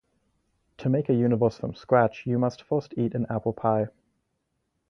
To 0.79 0.89
make 0.89 1.09
a 1.09 1.13
universe 1.13 1.57
from 1.59 1.75
scratch 1.75 2.25
you 2.25 2.39
must 2.39 2.63
first 2.63 2.91
eat 2.97 3.13
an 3.13 3.27
apple 3.29 3.53
pie. 3.53 3.89